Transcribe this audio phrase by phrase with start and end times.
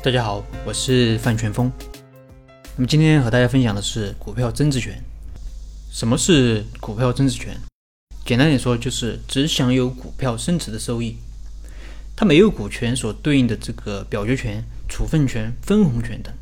[0.00, 1.70] 大家好，我是范全峰。
[2.76, 5.02] 那么今天和大家分享的是股票增值权。
[5.90, 7.58] 什么是股票增值权？
[8.24, 11.16] 简单点说，就是只享有股票升值的收益，
[12.14, 16.32] 它没有股权所对应的这个表决权、处分权、分红权等。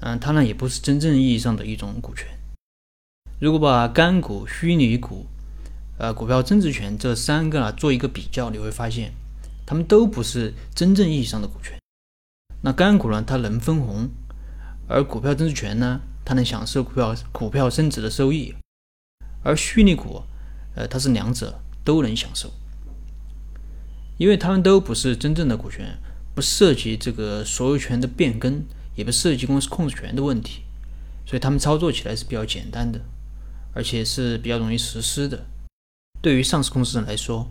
[0.00, 2.26] 嗯，它呢也不是真正意义上的一种股权。
[3.40, 5.26] 如果把干股、虚拟股、
[5.96, 9.12] 呃股票增值权这三个啊做一个比较，你会发现，
[9.64, 11.78] 它们都不是真正意义上的股权。
[12.62, 14.10] 那干股呢，它能分红，
[14.88, 18.54] 而股票增值权呢，它能享受股票股票升值的收益，
[19.44, 20.22] 而虚拟股，
[20.74, 22.52] 呃，它是两者都能享受，
[24.16, 25.98] 因为它们都不是真正的股权，
[26.34, 28.64] 不涉及这个所有权的变更，
[28.96, 30.62] 也不涉及公司控制权的问题，
[31.24, 33.00] 所以它们操作起来是比较简单的，
[33.72, 35.46] 而且是比较容易实施的。
[36.20, 37.48] 对于上市公司来说，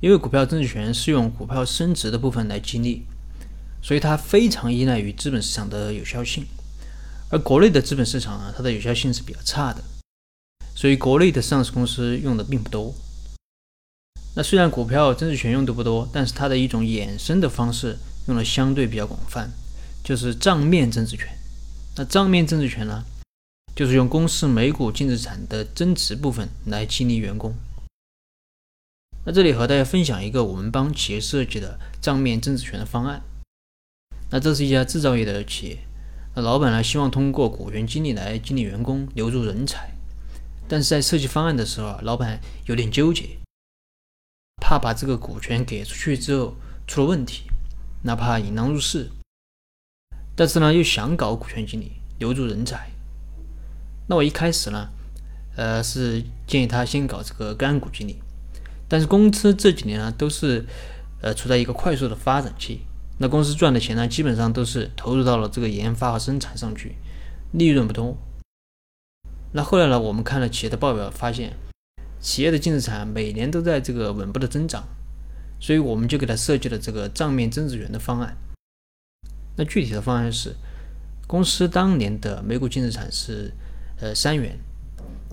[0.00, 3.06] 因为股票增值权是用股票升值的部分来激励。
[3.82, 6.46] 所以它非常依赖于资本市场的有效性，
[7.30, 9.82] 而国内的资本市场啊，它的有效性是比较差的，
[10.74, 12.94] 所以国内的上市公司用的并不多。
[14.36, 17.98] 那虽然股票增值权用的不多，但是它的一种衍生的方式
[18.28, 19.50] 用的相对比较广泛，
[20.04, 21.26] 就是账面增值权。
[21.96, 23.04] 那账面增值权呢，
[23.74, 27.54] 就是用公司每股净资产的增值部分来激励员工。
[29.24, 33.22] 那这里和大家分享一个我们帮企业设计的账面增值权的方案。
[34.30, 35.78] 那这是一家制造业的企业，
[36.34, 39.90] 那老板呢希望通过股权激励来激励员工留住人才，
[40.68, 43.38] 但是在设计方案的时候啊，老板有点纠结，
[44.60, 47.44] 怕把这个股权给出去之后出了问题，
[48.02, 49.08] 哪怕引狼入室，
[50.36, 52.90] 但是呢又想搞股权激励留住人才，
[54.08, 54.90] 那我一开始呢，
[55.56, 58.20] 呃是建议他先搞这个干股激励，
[58.86, 60.66] 但是公司这几年呢都是
[61.22, 62.82] 呃处在一个快速的发展期。
[63.20, 66.94] 那公司赚的钱呢，基本上都是投入到了这个研发和生产上去，
[67.52, 68.16] 利润不多。
[69.52, 71.54] 那后来呢，我们看了企业的报表，发现
[72.20, 74.84] 企业的净资产每年都在这个稳步的增长，
[75.58, 78.36] 所以我们就给他设计了这个账面增值权的方案。
[79.56, 80.54] 那具体的方案是，
[81.26, 83.52] 公司当年的每股净资产是
[84.00, 84.56] 呃三元，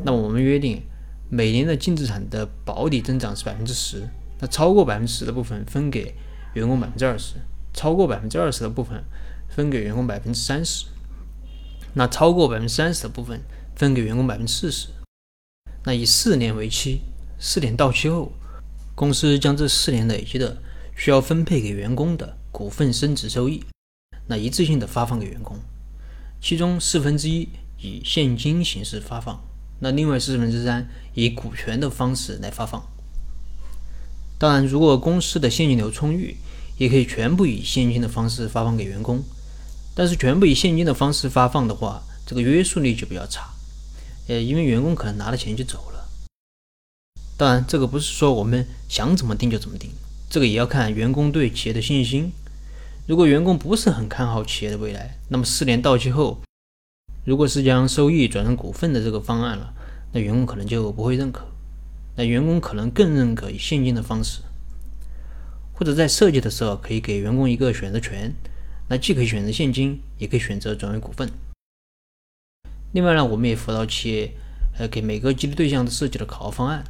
[0.03, 0.81] 那我们约定
[1.29, 4.07] 每年的净资产的保底增长是百分之十，
[4.39, 6.15] 那超过百分之十的部分分给
[6.55, 7.35] 员工百分之二十。
[7.75, 9.03] 超过百分之二十的部分
[9.49, 10.85] 分给员工百分之三十，
[11.93, 13.41] 那超过百分之三十的部分
[13.75, 14.87] 分给员工百分之四十。
[15.83, 17.01] 那以四年为期，
[17.37, 18.31] 四年到期后，
[18.95, 20.57] 公司将这四年累积的
[20.95, 23.63] 需要分配给员工的股份升值收益，
[24.27, 25.59] 那一次性的发放给员工，
[26.41, 29.43] 其中四分之一以现金形式发放，
[29.81, 32.81] 那另外四分之三以股权的方式来发放。
[34.39, 36.37] 当然，如果公司的现金流充裕。
[36.77, 39.23] 也可以全部以现金的方式发放给员工，
[39.93, 43.49] 但是全部以现金的方式发放的话，这个约束力就比较差，
[44.27, 46.09] 呃，因为员工可能拿了钱就走了。
[47.37, 49.89] 当然，这个不是说我们想怎么定就怎么定，
[50.29, 52.31] 这个也要看员工对企业的信心。
[53.07, 56.41] 如果员工不是很看好企业的未来，那么四年到期后，
[57.25, 59.73] 如果是将收益转成股份的这个方案了，
[60.13, 61.45] 那员工可能就不会认可，
[62.15, 64.41] 那员工可能更认可以现金的方式。
[65.75, 68.33] 或者在设计的时候，可以给员工一个选择权，
[68.87, 71.29] 那既可以选择现金，也可以选择转为股份。
[72.93, 74.31] 另外呢，我们也辅导企业，
[74.77, 76.85] 呃，给每个激励对象设计了考核方案。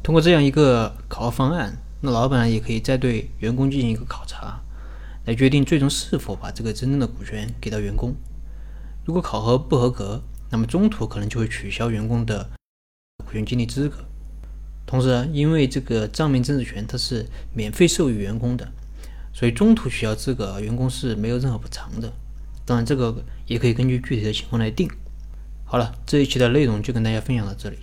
[0.00, 4.62] 通过这样一个考核方案，那老板也可以再对员工进行一个考察，
[5.24, 8.14] 来决定最终是否把这个真正的股权给到员工。
[9.04, 12.48] 如果考核不合格，那么中途可能就会取消员工的
[13.24, 14.04] 股权激励资格。
[14.90, 17.24] 同时，因为这个账面增值权它是
[17.54, 18.68] 免费授予员工的，
[19.32, 22.12] 所以中途取消资格，员工是没有任何补偿的。
[22.66, 24.90] 当然，这个也可以根据具体的情况来定。
[25.64, 27.76] 好了，这一期的内容就跟大家分享到这里。